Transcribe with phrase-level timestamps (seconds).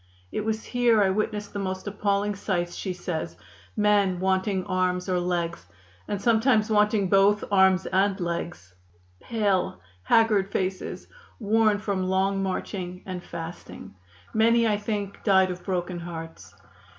[0.31, 3.37] "It was here I witnessed the most appalling sights," she says;
[3.77, 5.67] "men wanting arms or legs,
[6.07, 8.73] and sometimes wanting both arms and legs
[9.19, 11.07] pale, haggard faces,
[11.39, 13.93] worn from long marching and fasting.
[14.33, 16.51] Many, I think, died of broken hearts.